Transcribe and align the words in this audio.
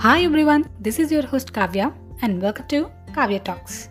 Hi 0.00 0.24
everyone 0.24 0.62
this 0.82 1.00
is 1.00 1.12
your 1.12 1.26
host 1.26 1.52
Kavya 1.52 1.90
and 2.22 2.42
welcome 2.42 2.66
to 2.66 2.86
Kavya 3.16 3.38
talks 3.38 3.88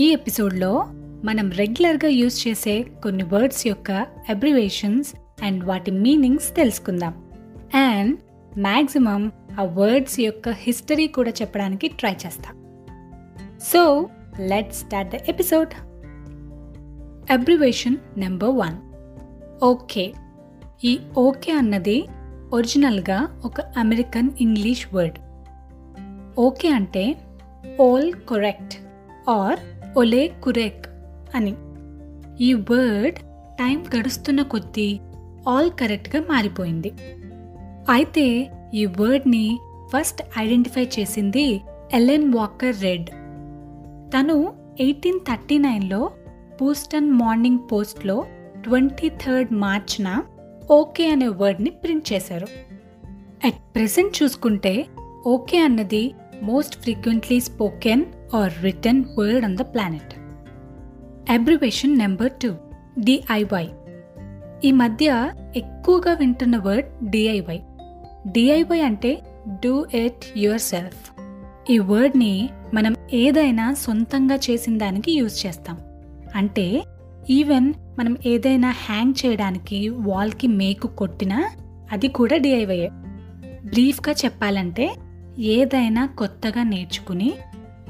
ఈ 0.00 0.12
ఎపిసోడ్లో 0.12 0.84
మనం 1.24 1.50
రెగ్యులర్గా 1.50 2.08
యూజ్ 2.08 2.48
చేసే 2.48 2.82
కొన్ని 3.02 3.22
వర్డ్స్ 3.22 3.66
యొక్క 3.66 4.06
అబ్రివేషన్స్ 4.30 5.14
అండ్ 5.42 5.64
వాటి 5.64 5.90
మీనింగ్స్ 5.90 6.56
తెలుసుకుందాం. 6.56 7.24
అండ్ 7.74 8.18
మ్యాక్సిమం 8.58 9.32
ఆ 9.60 9.62
వర్డ్స్ 9.62 10.20
యొక్క 10.20 10.48
హిస్టరీ 10.48 11.06
కూడా 11.06 11.30
చెప్పడానికి 11.30 11.88
ట్రై 11.88 12.16
చేస్తాం. 12.26 12.54
So 13.72 14.08
let 14.40 14.74
start 14.74 15.16
the 15.16 15.18
episode 15.28 15.68
abbreviation 17.32 17.96
number 18.16 18.50
one 18.50 18.76
okay 19.64 20.14
ఈ 20.84 20.98
ఓకే 21.18 21.52
అన్నది 21.52 22.06
ఒరిజినల్గా 22.52 23.28
ఒక 23.44 23.60
అమెరికన్ 23.60 24.30
ఇంగ్లీష్ 24.40 24.94
వర్డ్. 24.94 25.18
ఓకే 26.38 26.68
అంటే 26.68 27.16
oll 27.80 28.12
korrect 28.12 28.74
or 29.30 29.58
ole 29.96 30.32
kurreck 30.42 30.86
అని. 31.34 31.54
ఈ 32.40 32.54
వర్డ్ 32.54 33.18
టైం 33.54 33.84
గడుస్తున్న 33.98 34.42
కొద్దీ 34.42 35.00
ఆల్ 35.48 35.70
కరెక్ట్గా 35.70 36.22
మారిపోయింది. 36.30 36.92
అయితే 37.90 38.50
ఈ 38.74 38.86
వర్డ్ని 38.86 39.58
ఫస్ట్ 39.92 40.22
ఐడెంటిఫై 40.38 40.88
చేసింది 40.98 41.60
ఎలెన్ 41.92 42.32
వాకర్ 42.34 42.82
రెడ్. 42.82 43.10
తను 44.12 44.52
ఎయిటీన్ 44.80 45.20
థర్టీ 45.28 45.58
నైన్లో 45.58 46.10
బూస్టన్ 46.60 47.12
మార్నింగ్ 47.12 47.58
పోస్ట్లో 47.72 48.26
ట్వంటీ 48.64 49.08
థర్డ్ 49.08 49.52
మార్చ్న 49.52 50.22
ఓకే 50.70 51.10
అనే 51.10 51.28
వర్డ్ని 51.28 51.70
ప్రింట్ 51.70 52.12
చేశారు. 52.12 52.46
అట్ 53.46 53.74
ప్రెసెంట్ 53.74 54.22
చూసుకుంటే 54.22 54.86
ఓకే 55.26 55.58
అన్నది 55.58 56.14
most 56.42 56.76
frequently 56.76 57.40
spoken 57.40 58.04
or 58.34 58.52
written 58.62 59.04
word 59.18 59.44
on 59.44 59.56
the 59.56 59.60
planet 59.60 60.14
abbreviation 61.30 61.98
number 61.98 62.32
two 62.32 62.54
DIY 62.98 63.68
ఈ 64.64 64.72
మధ్య 64.72 65.32
ఎక్కువగా 65.56 66.14
వింటున్న 66.14 66.56
వర్డ్ 66.56 67.10
డిఐవై 67.10 67.60
డిఐవై 68.26 68.80
అంటే 68.80 69.22
డూ 69.48 69.86
ఇట్ 69.94 70.38
యువర్ 70.38 70.60
సెల్ఫ్ 70.60 71.02
ఈ 71.70 71.78
వర్డ్ని 71.78 72.50
మనం 72.74 72.94
ఏదైనా 73.12 73.74
సొంతంగా 73.74 74.36
చేసిన 74.36 74.78
దానికి 74.78 75.12
యూజ్ 75.12 75.46
చేస్తాం. 75.46 75.78
అంటే 76.36 76.82
ఈవెన్ 77.30 77.74
మనం 77.98 78.16
ఏదైనా 78.26 78.70
హ్యాంగ్ 78.70 79.26
చేయడానికి 79.26 79.88
వాల్కి 79.88 80.46
మేకు 80.46 80.86
కొట్టినా 80.86 81.50
అది 81.92 82.08
కూడా 82.08 82.36
డిఐవైఏ 82.36 82.88
బ్రీఫ్గా 83.64 84.14
చెప్పాలంటే 84.24 84.94
ఏదైనా 85.38 86.06
కొత్తగా 86.06 86.62
నేర్చుకుని 86.62 87.32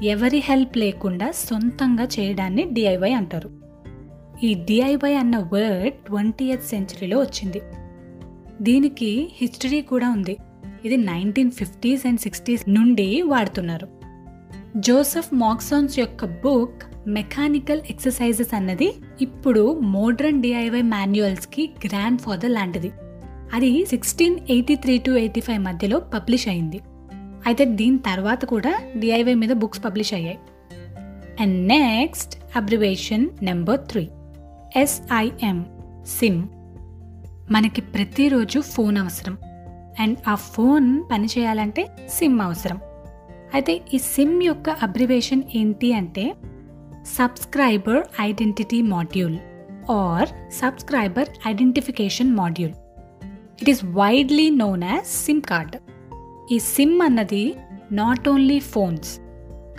ఎవరి 0.03 0.37
హెల్ప్ 0.37 0.77
లేకుండా 0.77 1.31
సొంతంగా 1.31 2.03
చేయడాన్ని 2.03 2.63
డిఐవై 2.63 3.13
అంటారు. 3.13 3.49
ఈ 4.43 4.53
డిఐవై 4.53 5.13
అన్న 5.13 5.37
వర్డ్ 5.37 5.93
ట్వంటీ 5.93 6.45
ఎయిత్ 6.45 6.63
సెంచరీలో 6.63 7.19
వచ్చింది. 7.19 7.61
దీనికి 8.61 9.31
హిస్టరీ 9.35 9.81
కూడా 9.81 10.09
ఉంది. 10.09 10.37
ఇది 10.85 10.97
నైన్టీన్ 10.97 11.51
ఫిఫ్టీస్ 11.51 12.07
అండ్ 12.07 12.19
సిక్స్టీస్ 12.19 12.69
నుండి 12.69 13.21
వాడుతున్నారు. 13.21 14.00
జోసెఫ్ 14.77 15.33
మాక్సాన్స్ 15.33 15.99
యొక్క 15.99 16.25
బుక్ 16.25 17.09
మెకానికల్ 17.09 17.81
ఎక్సర్సైజెస్ 17.89 18.55
అన్నది 18.55 18.93
ఇప్పుడు 19.21 19.79
మోడ్రన్ 19.79 20.41
డిఐవై 20.41 20.81
మాన్యువల్స్కి 20.81 21.69
గ్రాండ్ 21.85 22.19
ఫాదర్ 22.19 22.51
లాంటిది. 22.51 22.91
అది 23.53 23.85
sixteen 23.85 24.39
eighty 24.49 24.75
three 24.75 24.97
to 24.97 25.11
eighty 25.11 25.41
five 25.41 25.63
మధ్యలో 25.63 25.99
పబ్లిష్ 25.99 26.47
అయింది. 26.47 26.79
అయితే 27.45 27.65
దీని 27.65 27.97
తర్వాత 27.97 28.45
కూడా 28.45 28.79
డిఐవై 28.97 29.33
మీద 29.33 29.49
బుక్స్ 29.49 29.83
పబ్లిష్ 29.83 30.13
అయ్యాయి. 30.13 30.39
And 31.39 31.67
next 31.67 32.57
abbreviation 32.57 33.29
number 33.41 33.79
three. 33.79 34.09
SIM 34.75 35.65
SIM 36.05 36.47
మనకి 37.51 37.81
ప్రతిరోజు 37.81 38.59
ఫోన్ 38.59 38.97
అవసరం. 38.97 39.37
అండ్ 39.99 40.17
ఆ 40.27 40.35
ఫోన్ 40.35 41.03
పనిచేయాలంటే 41.11 41.87
సిమ్ 42.09 42.41
అవసరం. 42.41 42.79
అయితే 43.53 43.81
ఈ 43.93 43.97
సిమ్ 43.97 44.43
యొక్క 44.43 44.69
అబ్రివేషన్ 44.69 45.43
ఏంటి 45.55 45.93
అంటే 45.93 46.25
subscriber 47.17 48.01
identity 48.19 48.81
module 48.81 49.37
or 49.89 50.29
subscriber 50.51 51.29
identification 51.47 52.31
module 52.35 52.75
it 53.61 53.69
is 53.69 53.85
widely 53.85 54.49
known 54.49 54.83
as 54.83 55.05
SIM 55.05 55.41
card 55.41 55.75
ఈ 56.53 56.59
సిమ్ 56.59 57.01
అన్నది 57.01 57.55
not 57.91 58.29
only 58.29 58.59
phones 58.59 59.09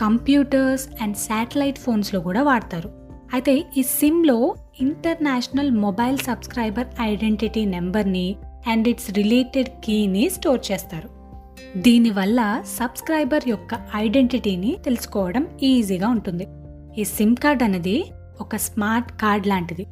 computers 0.01 1.03
and 1.03 1.17
satellite 1.17 1.79
ఫోన్స్లో 1.79 2.21
కూడా 2.21 2.43
వాడతారు. 2.43 2.91
అయితే 3.35 3.65
ఈ 3.77 3.83
సిమ్లో 3.83 4.55
ఇంటర్నేషనల్ 4.81 5.71
మొబైల్ 5.71 6.19
సబ్స్క్రైబర్ 6.19 6.89
ఐడెంటిటీ 7.01 7.65
నెంబర్ని 7.65 8.37
అండ్ 8.67 8.89
ఇట్స్ 8.89 9.11
రిలేటెడ్ 9.11 9.69
కీని 9.85 10.29
స్టోర్ 10.29 10.61
చేస్తారు. 10.73 11.22
దీనివల్ల 11.77 12.63
సబ్స్క్రైబర్ 12.67 13.49
యొక్క 13.49 13.91
ఐడెంటిటీని 13.97 14.77
తెలుసుకోవడం 14.85 15.49
ఈజీగా 15.63 16.09
ఉంటుంది. 16.09 16.47
ఈ 17.01 17.05
సిమ్ 17.05 17.37
కార్డ్ 17.37 17.63
అనేది 17.63 18.05
ఒక 18.41 18.57
స్మార్ట్ 18.57 19.13
కార్డ్ 19.13 19.47
లాంటిది. 19.47 19.87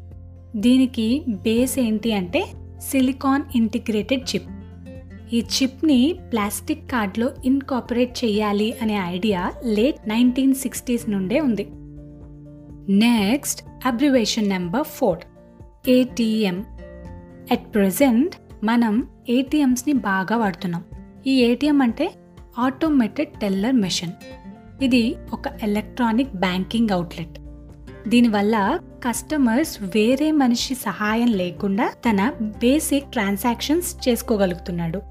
దీనికి 0.57 1.25
బేస్ 1.29 1.79
ఏంటి 1.79 2.13
అంటే 2.13 2.47
సిలికాన్ 2.81 3.43
ఇంటిగ్రేటెడ్ 3.55 4.35
చిప్. 4.35 4.49
ఈ 5.35 5.41
చిప్ని 5.41 6.19
ప్లాస్టిక్ 6.33 6.91
కార్డ్లో 6.91 7.31
ఇన్కాపరేట్ 7.45 8.25
చేయాలి 8.25 8.75
అనే 8.83 8.97
ఐడియా 8.99 9.53
లేట్ 9.65 10.09
నైన్టీన్ 10.09 10.55
సిక్స్టీస్ 10.55 11.11
నుండే 11.11 11.41
ఉంది. 11.41 11.67
Next 12.93 13.63
abbreviation 13.87 14.49
number 14.49 14.85
four 14.85 15.19
ATM. 15.89 16.65
At 17.51 17.75
present 17.75 18.37
మనం 18.65 19.07
ఏటీఎంస్ని 19.29 19.93
బాగా 19.93 20.37
వాడుతున్నాం. 20.37 20.85
ఈ 21.27 21.43
ఏటీఎం 21.43 21.83
అంటే 21.83 22.11
ఆటోమేటెడ్ 22.59 23.29
టెల్లర్ 23.41 23.75
మెషిన్ 23.75 24.13
ఇది 24.83 25.17
ఒక 25.33 25.43
ఎలక్ట్రానిక్ 25.63 26.37
బ్యాంకింగ్ 26.37 26.91
అవుట్లెట్ 26.91 27.39
దీనివల్ల 28.09 28.81
కస్టమర్స్ 29.05 29.83
వేరే 29.83 30.31
మనిషి 30.31 30.75
సహాయం 30.75 31.33
లేకుండా 31.33 31.93
తన 32.11 32.33
బేసిక్ 32.41 33.11
ట్రాన్సాక్షన్స్ 33.11 34.09
చేసుకోగలుగుతున్నాడు. 34.09 35.03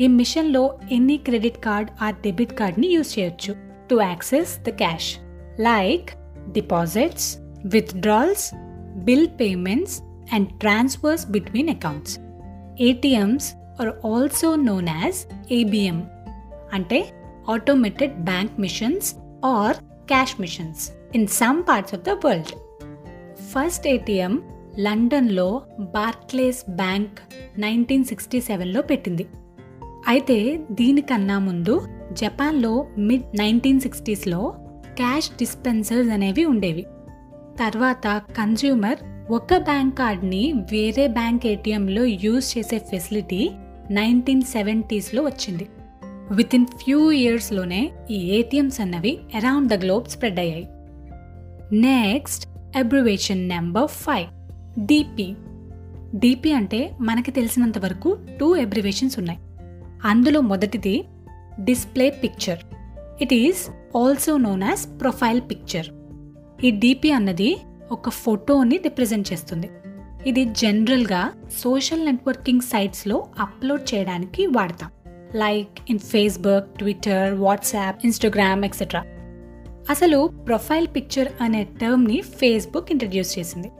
ఈ 0.00 0.06
మిషన్లో 0.06 0.78
any 0.92 1.16
credit 1.16 1.64
card 1.64 1.90
or 2.02 2.14
debit 2.14 2.52
కార్డ్ని 2.52 2.86
యూజ్ 2.86 3.18
చేయొచ్చు? 3.18 3.54
To 3.90 4.00
access 4.02 4.58
the 4.62 4.68
cash 4.68 5.16
like 5.60 6.10
deposits 6.52 7.38
withdrawals 7.64 8.54
bill 9.04 9.28
payments 9.40 10.02
and 10.34 10.48
transfers 10.48 11.26
between 11.30 11.68
accounts 11.68 12.18
ATMs 12.80 13.54
are 13.80 14.06
also 14.06 14.56
known 14.56 14.88
as 14.88 15.52
ABM 15.52 16.08
అంటే 16.72 17.12
automated 17.50 18.14
bank 18.14 18.60
machines 18.60 19.14
or 19.44 19.76
cash 20.06 20.40
machines 20.40 20.92
in 21.14 21.26
some 21.26 21.62
parts 21.62 21.94
of 21.94 22.02
the 22.02 22.08
world 22.26 22.52
first 23.42 23.88
ATM 23.88 24.42
లండన్లో 24.78 25.62
Barclays 25.80 26.70
bank 26.70 27.18
nineteen 27.58 28.04
sixty 28.04 28.40
సెవెన్లో 28.40 28.82
పెట్టింది. 28.82 29.26
అయితే 30.06 30.60
దీనికన్నా 30.70 31.38
ముందు 31.38 31.86
జపాన్లో 32.12 32.86
mid 32.98 33.24
nineteen 33.38 33.80
సిక్స్టీస్లో 33.80 34.54
cash 34.94 35.30
dispensers 35.30 36.10
అనేవి 36.10 36.44
ఉండేవి. 36.44 36.86
తర్వాత 37.58 38.06
కన్జ్యూమర్ 38.06 38.96
ఒక 39.32 39.56
బ్యాంక్ 39.56 39.98
కార్డ్ని 39.98 40.52
వేరే 40.52 41.06
బ్యాంక్ 41.06 41.46
ఏటీఎంలో 41.46 42.04
యూజ్ 42.04 42.58
చేసే 42.58 42.78
ఫెసిలిటీ 42.78 43.50
నైన్టీన్ 43.90 44.42
సెవెంటీస్లో 44.42 45.22
వచ్చింది. 45.22 45.68
విత్ 46.30 46.54
ఇన్ 46.54 46.66
ఫ్యూ 46.66 47.10
ఇయర్స్లోనే 47.10 47.92
ఈ 48.10 48.14
ఏటీఎంస్ 48.14 48.80
అన్నవి 48.80 49.18
అరౌండ్ 49.34 49.68
ద 49.68 49.74
గ్లోబ్ 49.74 50.06
స్ప్రెడ్ 50.06 50.38
అయ్యాయి. 50.38 50.68
Next 51.72 52.48
abbreviation 52.78 53.48
number 53.48 53.88
five 53.88 54.26
DP 54.86 55.34
DP 56.14 56.52
అంటే 56.52 56.92
మనకి 57.00 57.30
తెలిసినంత 57.30 57.78
వరకు 57.78 58.18
టూ 58.40 58.54
అబ్రివేషన్స్ 58.54 59.18
ఉన్నాయి. 59.18 59.38
అందులో 60.04 60.40
మొదటిది 60.40 61.04
display 61.60 62.10
picture. 62.10 62.58
It 63.22 63.34
is 63.34 63.68
also 63.96 64.36
known 64.36 64.62
as 64.62 65.00
profile 65.00 65.40
picture 65.40 65.86
ఈ 66.64 66.70
డిపి 66.70 67.10
అన్నది 67.10 67.56
ఒక 67.92 68.08
ఫోటోని 68.08 68.76
రిప్రజెంట్ 68.76 69.32
చేస్తుంది. 69.32 69.70
ఇది 70.26 70.44
జనరల్గా 70.44 71.32
సోషల్ 71.58 72.04
నెట్వర్కింగ్ 72.04 72.60
సైట్స్లో 72.60 73.26
అప్లోడ్ 73.38 73.94
చేయడానికి 73.94 74.46
వాడతాం. 74.46 74.90
Like 75.34 75.68
in 75.90 75.98
Facebook 75.98 76.78
Twitter 76.78 77.34
WhatsApp 77.34 78.00
Instagram 78.04 78.64
etcetera 78.64 79.04
అసలు 79.90 80.30
ప్రొఫైల్ 80.46 80.86
పిక్చర్ 80.86 81.28
అనే 81.40 81.64
టర్మ్ని 81.64 82.20
ఫేస్బుక్ 82.20 82.90
ఇంట్రడ్యూస్ 82.90 83.38
చేసింది. 83.38 83.70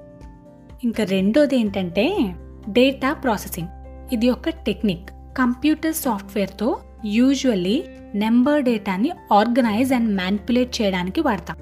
ఇంకా 0.85 1.05
రెండోది 1.05 1.56
ఏంటంటే 1.56 2.35
డేటా 2.69 3.12
ప్రాసెసింగ్. 3.12 3.69
ఇది 4.12 4.31
ఒక 4.31 4.49
టెక్నిక్. 4.49 5.11
కంప్యూటర్ 5.38 5.94
సాఫ్ట్వేర్తో 5.94 6.76
యూజువల్లీ 7.06 7.84
నెంబర్ 8.14 8.62
డేటాని 8.62 9.11
ఆర్గనైజ్ 9.32 9.93
అండ్ 9.93 10.17
మ్యానిపులేట్ 10.17 10.82
చేయడానికి 10.82 11.20
వాడతాం. 11.20 11.56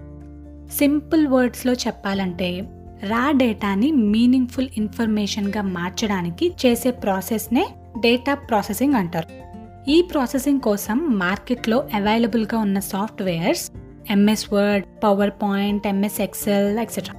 సింపుల్ 0.69 1.27
వర్డ్స్లో 1.27 1.73
చెప్పాలంటే 1.73 2.69
రా 3.03 3.31
డేటాని 3.31 3.93
మీనింగ్ఫుల్ 3.93 4.69
ఇన్ఫర్మేషన్గా 4.77 5.63
మార్చడానికి 5.63 6.53
చేసే 6.67 6.91
ప్రాసెస్నే 6.91 7.69
డేటా 8.01 8.35
ప్రాసెసింగ్ 8.35 8.95
అంటారు. 8.95 9.47
ఈ 9.91 10.03
ప్రాసెసింగ్ 10.03 10.61
కోసం 10.61 10.99
మార్కెట్లో 11.19 11.89
అవైలబుల్గా 11.95 12.59
ఉన్న 12.59 12.79
softwares 12.79 13.71
MS 14.11 14.53
Word 14.53 14.87
PowerPoint 15.43 15.87
MS 15.87 16.21
Excel 16.21 16.79
etcetera 16.79 17.15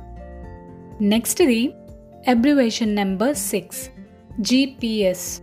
నెక్స్ట్ది 1.02 1.72
abbreviation 2.30 2.96
number 2.96 3.36
six 3.36 3.90
GPS. 4.42 5.42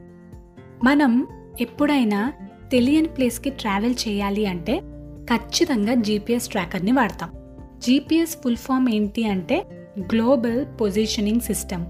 మనం 0.84 1.26
ఎప్పుడైనా 1.60 2.32
తెలియని 2.72 3.08
ప్లేస్కి 3.08 3.50
ట్రావెల్ 3.50 3.94
చేయాలి 4.08 4.46
అంటే 4.46 4.80
ఖచ్చితంగా 5.34 5.94
జీపీఎస్ 5.94 6.48
ట్రాకర్ని 6.48 6.92
వాడతాం. 6.92 7.30
జీపీఎస్ 7.78 8.36
ఫుల్ 8.44 8.56
ఫామ్ 8.56 8.88
ఏంటి 8.88 9.24
అంటే 9.24 9.83
గ్లోబల్ 10.02 10.60
పొజిషనింగ్ 10.80 11.40
సిస్టమ్ 11.40 11.84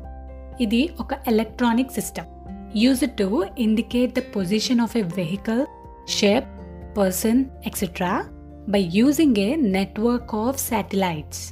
ఇది 0.60 0.90
ఒక 1.00 1.12
electronic 1.28 1.92
system 1.92 2.28
use 2.76 3.04
to 3.16 3.26
indicate 3.58 4.12
the 4.18 4.22
position 4.36 4.80
of 4.80 4.96
a 4.96 5.04
vehicle 5.16 5.64
ship 6.08 6.48
person 6.98 7.44
etcetera 7.66 8.12
by 8.68 8.82
using 8.94 9.38
a 9.38 9.56
network 9.70 10.34
of 10.34 10.60
satellites 10.60 11.42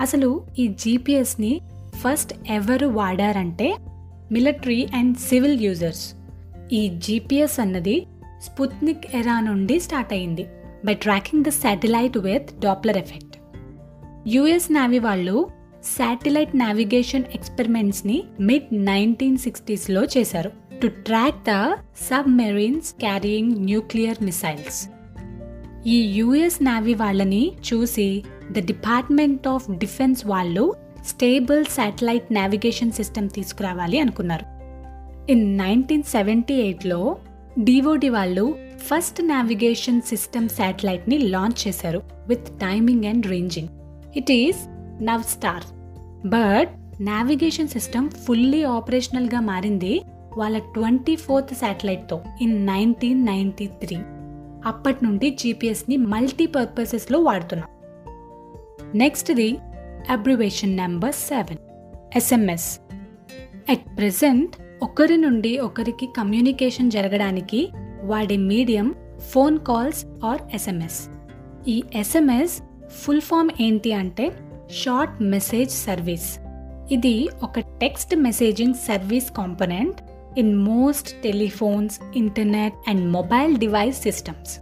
అసలు 0.00 0.30
ఈ 0.58 0.66
జీపీఎస్ని 0.68 1.52
ఫస్ట్ 1.96 2.32
ఎవరు 2.50 2.86
వాడారంటే 2.92 3.68
మిలిటరీ 4.32 4.80
అండ్ 4.94 5.18
సివిల్ 5.18 5.62
యూజర్స్ 5.62 6.04
ఈ 6.72 6.88
జీపీఎస్ 6.98 7.60
అన్నది 7.60 7.96
స్పుత్నిక్ 8.40 9.14
ఎరా 9.14 9.40
నుండి 9.40 9.80
స్టార్ట్ 9.80 10.12
అయింది 10.12 10.44
by 10.84 10.94
tracking 10.94 11.44
the 11.44 11.48
satellite 11.48 12.18
with 12.18 12.60
Doppler 12.60 12.96
effect 12.96 13.36
US 14.28 14.72
Navy 14.72 14.98
వాళ్ళు 14.98 15.36
శాటిలైట్ 15.84 16.56
నావిగేషన్ 16.56 17.24
ఎక్స్పెరిమెంట్స్ని 17.34 18.22
మిడ్ 18.40 18.84
నైన్టీన్ 18.84 19.38
సిక్స్టీస్లో 19.38 20.04
చేశారు 20.04 20.50
to 20.82 20.86
track 20.86 21.36
the 21.36 21.72
submarines 21.96 22.92
carrying 22.92 23.52
nuclear 23.52 24.24
missiles 24.24 24.88
ఈ 25.86 26.00
యుఎస్ 26.12 26.64
నావీ 26.64 26.94
వాళ్ళని 26.94 27.52
చూసి 27.72 28.22
ద 28.52 28.66
డిపార్ట్మెంట్ 28.66 29.48
ఆఫ్ 29.48 29.78
డిఫెన్స్ 29.78 30.26
వాళ్ళు 30.26 30.74
స్టేబుల్ 31.06 31.64
శాటిలైట్ 31.64 32.32
నావిగేషన్ 32.32 32.92
సిస్టమ్ 32.92 33.30
తీసుకురావాలి 33.30 33.98
అనుకున్నారు. 33.98 34.44
ఇన్ 35.32 35.58
నైన్టీన్ 35.58 36.02
సెవెంటీ 36.02 36.54
ఎయిట్లో 36.54 37.16
డివోడి 37.58 38.08
వాళ్ళు 38.08 38.56
ఫస్ట్ 38.78 39.28
నావిగేషన్ 39.28 40.00
సిస్టమ్ 40.00 40.48
శాటిలైట్ని 40.48 41.18
లాంచ్ 41.18 41.68
చేశారు 41.68 42.02
with 42.28 42.46
timing 42.46 43.04
and 43.04 43.26
ranging 43.26 43.68
it 44.16 44.30
is 44.30 44.79
nav 45.02 45.22
star. 45.22 45.64
But 46.28 46.68
navigation 47.02 47.68
system 47.68 48.10
fully 48.10 48.62
ఆపరేషనల్గా 48.62 49.40
మారింది 49.40 50.02
వాళ్ళ 50.36 50.58
ట్వంటీ 50.58 51.16
ఫోర్త్ 51.16 51.54
శాటిలైట్తో 51.54 52.20
ఇన్ 52.40 52.66
నైన్టీన్ 52.66 53.26
నైన్టీ 53.26 53.66
త్రీ. 53.66 53.96
అప్పటి 54.66 55.04
నుండి 55.04 55.30
జీపీఎస్ని 55.30 55.96
మల్టీపర్పసెస్లో 55.96 57.18
వాడుతున్నాం. 57.18 57.68
నెక్స్ట్ది 58.94 59.58
abbreviation 60.10 60.76
number 60.76 61.12
seven. 61.12 61.58
SMS. 62.16 62.80
At 63.70 63.96
present 63.96 64.56
ఒకరి 64.82 65.16
నుండి 65.16 65.58
ఒకరికి 65.58 66.06
కమ్యూనికేషన్ 66.06 66.90
జరగడానికి 66.90 67.68
వాడే 68.02 68.36
medium 68.36 68.94
phone 69.32 69.58
calls 69.58 70.24
or 70.24 70.42
SMS. 70.54 71.08
ఈ 71.68 71.82
ఎస్ఎంఎస్ 71.94 72.62
ఫుల్ 72.90 73.20
ఫామ్ 73.20 73.50
ఏంటి 73.60 73.92
అంటే 73.92 74.32
షార్ట్ 74.74 75.16
మెసేజ్ 75.30 75.72
సర్వీస్ 75.78 76.28
ఇది 76.92 77.14
ఒక 77.42 77.58
text 77.80 78.14
messaging 78.18 78.74
service 78.86 79.28
component 79.30 79.98
in 80.38 80.52
most 80.64 81.10
telephones 81.22 81.96
internet 82.16 82.76
and 82.88 83.04
mobile 83.10 83.54
device 83.56 84.00
systems 84.02 84.52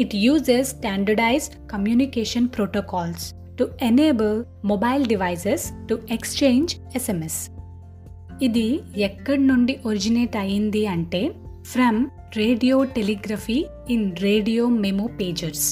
it 0.00 0.14
uses 0.16 0.70
standardised 0.70 1.54
communication 1.70 2.48
protocols 2.48 3.26
to 3.56 3.66
enable 3.82 4.36
mobile 4.64 5.04
devices 5.06 5.66
to 5.88 5.98
exchange 6.10 6.74
SMS 6.96 7.40
ఇది 8.42 8.68
ఎక్కడి 9.00 9.42
నుండి 9.42 9.76
originate 9.84 10.36
అయింది 10.36 10.86
అంటే 10.86 11.22
from 11.64 11.98
radio 12.36 12.84
telegraphy 12.94 13.58
in 13.90 14.16
radio 14.16 14.68
memo 14.78 15.06
pagers 15.20 15.66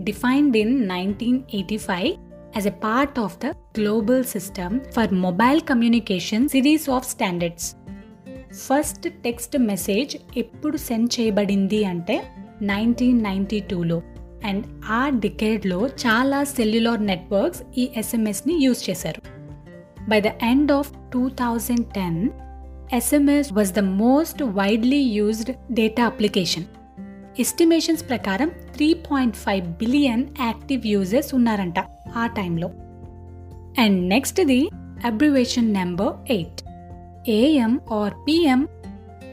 defined 0.00 0.56
in 0.56 0.74
nineteen 0.88 1.40
eighty 1.54 1.76
five 1.76 2.10
as 2.58 2.66
a 2.66 2.70
part 2.70 3.18
of 3.18 3.36
the 3.38 3.46
global 3.46 4.24
system 4.24 4.80
for 4.80 5.14
mobile 5.14 5.60
communication 5.60 6.48
series 6.48 6.90
of 6.90 7.10
standards 7.10 7.76
first 8.56 9.08
text 9.24 9.58
message 9.58 10.16
ఎప్పుడు 10.36 10.76
send 10.76 11.20
చేయబడింది 11.20 11.84
అంటే 11.84 12.22
nineteen 12.62 13.22
ninety 13.22 13.60
టూలో 13.60 14.02
and 14.44 14.66
ఆ 14.84 15.08
డికేడ్లో 15.08 15.86
చాలా 15.86 16.44
cellular 16.44 17.06
networks 17.06 17.62
ఈ 17.78 17.88
ఎస్ఎంఎస్ని 17.96 18.54
use 18.54 18.90
చేశారు. 18.90 19.22
By 20.08 20.20
the 20.20 20.26
end 20.26 20.72
of 20.72 20.90
two 21.12 21.28
thousand 21.28 21.86
ten 21.86 22.30
SMS 22.92 23.52
was 23.52 23.72
the 23.72 23.78
most 23.78 24.42
widely 24.42 25.00
used 25.00 25.74
data 25.74 26.04
application 26.04 26.64
estimations 27.40 28.08
ప్రకారం 28.08 28.48
three 28.48 28.94
point 28.94 29.36
five 29.36 29.66
billion 29.66 30.26
active 30.40 30.86
users 30.86 31.34
ఉన్నారంట. 31.34 31.74
ఆ 32.16 32.26
టైంలో. 32.26 32.68
And 33.78 34.08
నెక్స్ట్ది 34.08 34.70
abbreviation 35.04 35.72
number 35.72 36.32
eight. 36.32 36.62
AM 37.30 37.80
or 37.92 38.14
PM 38.28 38.68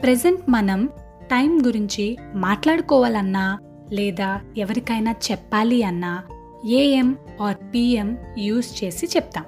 present 0.02 0.40
మనం 0.48 0.88
time 1.22 1.66
గురించి 1.66 2.18
మాట్లాడుకోవాలన్నా 2.34 3.58
లేదా 3.92 4.40
ఎవరికైనా 4.56 5.14
చెప్పాలి 5.30 5.82
అన్నా 5.82 6.22
ఏఎం 6.64 7.16
ఆర్ 7.40 7.56
పిఎం 7.74 8.18
యూజ్ 8.38 8.84
చేసి 8.84 9.06
చెప్తాం. 9.06 9.44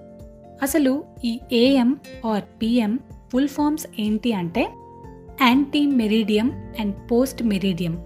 అసలు 0.63 1.05
ఈ 1.25 1.41
AM 1.53 1.97
or 2.27 2.43
PM 2.63 2.99
full 3.33 3.49
forms 3.49 3.87
ఏంటి 3.99 4.33
అంటే 4.33 4.69
ante 5.43 5.87
meridiem 5.87 6.53
and 6.81 7.13
post 7.13 7.43
meridiem 7.43 8.05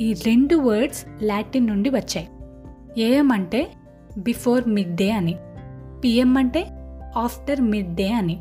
ఈ 0.00 0.12
రెండు 0.12 0.56
వర్డ్స్ 0.56 1.04
లాటిన్ 1.22 1.66
నుండి 1.66 1.90
వచ్చాయి. 1.90 2.28
ఏఎం 3.02 3.32
అంటే 3.32 3.70
బిఫోర్ 4.18 4.68
మిడ్ 4.68 4.96
డే 4.96 5.10
అని. 5.10 5.36
పిఎం 6.04 6.36
అంటే 6.36 6.66
ఆఫ్టర్ 7.16 7.60
మిడ్ 7.60 7.94
డే 7.94 8.08
అని. 8.08 8.40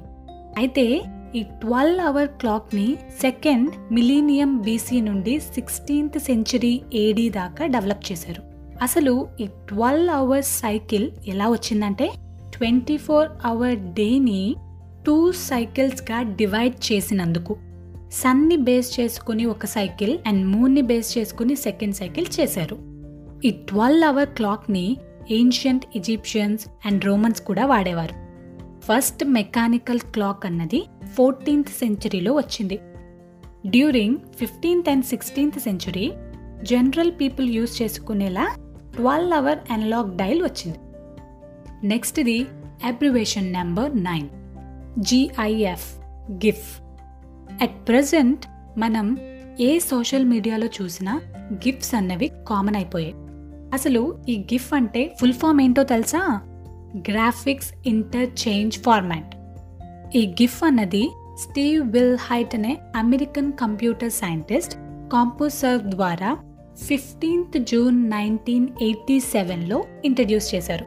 అయితే 0.57 1.01
ఈ 1.35 1.43
ట్వెల్వ్ 1.43 2.01
అవర్ 2.01 2.27
క్లాక్ని 2.27 2.95
సెకండ్ 3.21 3.93
మిలీనియం 3.93 4.57
బీసీ 4.57 5.01
నుండి 5.01 5.39
సిక్స్టీన్త్ 5.39 6.19
సెంచరీ 6.19 6.81
ఏడీ 6.93 7.29
దాకా 7.29 7.65
డెవలప్ 7.65 8.11
చేశారు. 8.11 8.41
అసలు 8.81 9.27
ఈ 9.41 9.45
ట్వెల్వ్ 9.45 10.13
అవర్స్ 10.13 10.47
సైకిల్ 10.47 11.11
ఎలా 11.27 11.49
వచ్చిందంటే 11.49 12.11
ట్వంటీ 12.53 12.97
ఫోర్ 12.97 13.29
అవర్ 13.45 13.75
డేని 13.75 14.55
టూ 15.05 15.31
సైకిల్స్గా 15.31 16.21
డివైడ్ 16.21 16.93
చేసినందుకు. 16.93 17.57
సన్ని 18.11 18.57
బేస్ 18.57 18.99
చేసుకుని 18.99 19.45
ఒక 19.45 19.65
సైకిల్ 19.65 20.17
అండ్ 20.27 20.47
మూన్ని 20.47 20.81
బేస్ 20.81 21.17
చేసుకుని 21.17 21.55
సెకండ్ 21.55 21.95
సైకిల్ 21.95 22.25
చేశారు. 22.39 22.77
ఈ 23.45 23.49
ట్వెల్వ్ 23.49 24.03
అవర్ 24.03 24.29
క్లాక్ని 24.29 24.97
ఏన్షియంట్ 25.31 25.85
ఈజిప్షియన్స్ 25.95 26.67
అండ్ 26.85 27.05
రోమన్స్ 27.05 27.41
కూడా 27.41 27.65
వాడేవారు. 27.65 28.23
ఫస్ట్ 28.85 29.25
మెకానికల్ 29.25 29.99
క్లాక్ 29.99 30.45
అన్నది 30.45 30.85
ఫోర్టీన్త్ 31.15 31.69
సెంచరీలో 31.69 32.33
వచ్చింది. 32.33 32.79
During 33.67 34.17
fifteenth 34.39 34.89
and 34.89 35.05
sixteenth 35.05 35.59
century 35.59 36.13
general 36.63 37.11
people 37.11 37.49
use 37.49 37.81
చేసుకునేలా 37.81 38.55
ట్వెల్వ్ 38.95 39.33
అవర్ 39.33 39.59
అనలాగ్ 39.71 40.17
డైల్ 40.17 40.43
వచ్చింది. 40.43 40.77
నెక్స్ట్ది 41.87 42.45
abbreviation 42.85 43.53
number 43.53 44.03
nine 44.03 44.29
GIF 44.99 45.99
GIF 46.31 46.81
at 47.61 47.87
present 47.87 48.45
మనం 48.77 49.17
ఏ 49.59 49.79
సోషల్ 49.79 50.25
మీడియాలో 50.25 50.67
చూసినా 50.67 51.21
గిఫ్ట్స్ 51.35 51.95
అన్నవి 51.95 52.31
కామన్ 52.47 52.75
అయిపోయాయి. 52.75 53.13
అసలు 53.73 54.17
ఈ 54.29 54.37
గిఫ్ 54.39 54.73
అంటే 54.73 55.15
ఫుల్ 55.19 55.33
ఫామ్ 55.33 55.61
ఏంటో 55.61 55.83
తెలుసా? 55.83 56.41
Graphics 56.97 57.73
interchange 57.85 58.79
format. 58.79 59.31
ఈ 60.17 60.27
గిఫ్ 60.41 60.63
అన్నది 60.63 61.09
స్టీవ్ 61.39 61.91
విల్ 61.91 62.17
హైట్ 62.17 62.55
అనే 62.55 62.77
అమెరికన్ 62.95 63.51
కంప్యూటర్ 63.51 64.11
సైంటిస్ట్ 64.11 64.75
కాంపోసర్ 65.11 65.77
ద్వారా 65.77 66.37
ఫిఫ్టీన్త్ 66.85 67.59
జూన్ 67.59 68.09
నైన్టీన్ 68.09 68.67
ఎయిటీ 68.81 69.19
సెవెన్లో 69.19 69.83
ఇంట్రడ్యూస్ 70.05 70.55
చేశారు. 70.55 70.85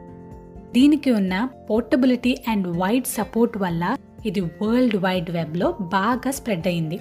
దీనికి 0.73 1.11
ఉన్న 1.11 1.49
పోర్టబిలిటీ 1.69 2.37
అండ్ 2.47 2.67
వైడ్ 2.67 3.05
సపోర్ట్ 3.05 3.57
వల్ల 3.57 3.95
ఇది 4.25 4.41
వరల్డ్ 4.41 4.95
వైడ్ 4.95 5.29
వెబ్లో 5.29 5.71
బాగా 5.71 6.31
స్ప్రెడ్ 6.31 6.67
అయింది. 6.67 6.99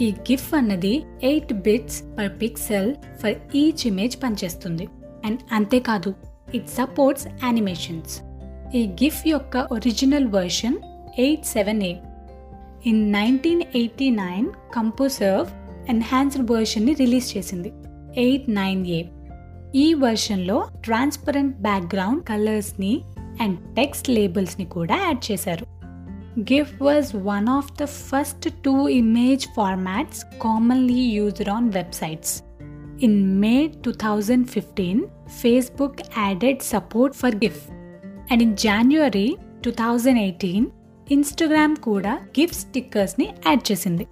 ఈ 0.00 0.10
గిఫ్ 0.10 0.54
అన్నది 0.54 1.02
eight 1.22 1.52
bits 1.52 2.02
per 2.18 2.32
pixel 2.42 2.94
for 3.22 3.56
each 3.56 3.86
image 3.86 4.16
పనిచేస్తుంది. 4.22 4.88
అండ్ 5.24 5.40
అంతేకాదు 5.52 6.14
ఇట్ 6.54 6.68
సపోర్ట్స్ 6.68 7.26
యానిమేషన్స్ 7.26 8.20
ఈ 8.76 8.86
గిఫ్ 8.86 9.28
యొక్క 9.28 9.56
original 9.56 10.28
version 10.28 10.76
eight 11.18 11.46
seven 11.46 11.82
eight 11.82 12.02
in 12.88 13.12
nineteen 13.12 13.62
eighty 13.74 14.10
nine 14.10 14.48
CompuServe 14.74 15.46
enhanced 15.90 16.50
వర్షన్ని 16.50 16.92
release 16.92 17.36
చేసింది. 17.36 17.72
ఎయిట్ 18.16 18.50
నైన్ 18.50 18.86
ఏ 18.86 19.04
ఈ 19.74 19.94
వర్షన్లో 19.94 20.68
ట్రాన్స్పరెంట్ 20.84 21.56
బ్యాక్గ్రౌండ్ 21.56 22.24
కలర్స్ని 22.24 23.00
అండ్ 23.40 23.74
టెక్స్ట్ 23.74 24.10
లేబుల్స్ని 24.10 24.66
కూడా 24.66 24.96
యాడ్ 24.96 25.32
చేశారు. 25.32 25.74
GIF 26.38 26.70
was 26.80 27.06
one 27.14 27.46
of 27.46 27.66
the 27.80 27.86
first 27.86 28.46
two 28.46 28.80
image 29.00 29.44
formats 29.56 30.18
commonly 30.44 31.02
used 31.22 31.48
on 31.48 31.68
websites. 31.70 32.43
In 33.04 33.14
May 33.40 33.72
2015, 33.82 34.98
Facebook 35.42 36.00
added 36.16 36.58
support 36.62 37.14
for 37.14 37.30
GIF. 37.32 37.56
And 38.30 38.42
in 38.42 38.50
January 38.56 39.28
2018, 39.62 40.62
Instagram 41.12 41.80
కూడా 41.80 42.20
gift 42.38 42.56
స్టిక్కర్స్ని 42.56 43.28
add 43.46 43.72
చేసింది. 43.72 44.06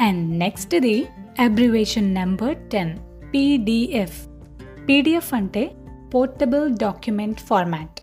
and 0.00 0.38
నెక్స్ట్ది 0.38 1.04
abbreviation 1.40 2.14
number 2.14 2.56
ten 2.56 2.98
PDF 3.34 4.26
PDF 4.88 5.34
అంటే 5.34 5.76
portable 6.14 6.74
document 6.74 7.40
format 7.40 8.00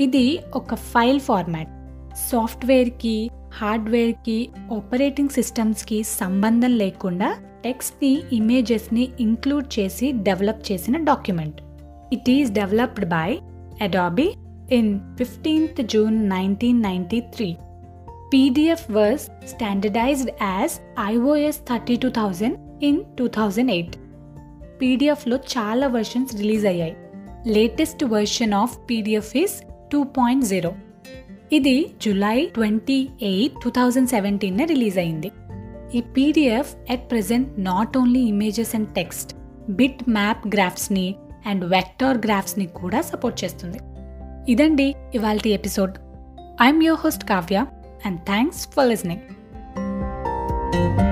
ఇది 0.00 0.38
ఒక 0.54 0.74
file 0.74 1.20
format 1.20 1.72
సాఫ్ట్వేర్కి 2.16 3.30
హార్డ్వేర్కి 3.54 4.48
operating 4.76 5.28
సిస్టమ్స్కి 5.28 6.02
సంబంధం 6.02 6.70
లేకుండా 6.70 7.36
టెక్స్ట్ని 7.66 8.14
ఇమేజెస్ని 8.32 9.04
ఇంక్లూడ్ 9.20 9.68
చేసి 9.78 10.12
డెవలప్ 10.12 10.72
చేసిన 10.72 10.96
document. 11.10 11.60
It 12.12 12.30
is 12.30 12.50
developed 12.50 13.06
by 13.06 13.28
Adobe 13.82 14.28
in 14.72 14.90
fifteenth 15.18 15.80
June 15.94 16.16
nineteen 16.28 16.82
ninety 16.82 17.20
three. 17.34 17.48
PDF 18.32 18.86
was 18.90 19.26
standardised 19.48 20.30
as 20.42 20.74
ISO 21.04 21.60
thirty 21.68 21.96
two 21.96 22.08
thousand 22.08 22.56
in 22.84 23.00
two 23.18 23.26
thousand 23.28 23.70
eight. 23.70 23.94
పీడిఎఫ్లో 24.80 25.36
చాలా 25.36 25.86
వర్షన్స్ 25.86 26.32
రిలీజ్ 26.40 26.66
అయ్యాయి. 26.66 26.96
Latest 27.46 28.04
version 28.14 28.54
of 28.54 28.74
PDF 28.90 29.36
is 29.36 29.56
two 29.92 30.00
point 30.18 30.44
zero. 30.44 30.72
ఇది 31.52 31.74
July 32.02 32.38
twenty 32.54 33.08
eight 33.22 33.56
two 33.62 33.70
thousand 33.70 34.08
seventeen 34.08 34.58
release 34.68 34.98
అయింది. 34.98 35.30
ఈ 35.94 36.00
PDF 36.00 36.74
at 36.90 37.10
present 37.10 37.48
not 37.58 37.96
only 37.96 38.20
images 38.20 38.74
and 38.74 38.88
text 38.88 39.34
bit 39.70 40.08
map 40.08 40.48
గ్రాఫ్స్ని 40.48 41.16
and 41.46 41.64
vector 41.64 42.18
గ్రాఫ్స్ని 42.18 42.66
కూడా 42.66 43.00
support 43.00 43.44
చేస్తుంది. 43.44 43.78
ఇదండి 44.52 44.94
ఇవాళ 45.14 45.38
episode 45.46 45.98
I'm 46.62 46.82
your 46.82 47.00
host 47.00 47.24
Kavya 47.24 47.66
and 48.06 48.20
thanks 48.20 48.68
for 48.68 48.88
listening 48.88 49.20
thank 50.72 51.00
you 51.00 51.05